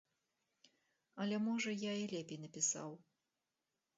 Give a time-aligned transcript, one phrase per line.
[1.25, 2.89] Але, можа, я і лепей напісаў.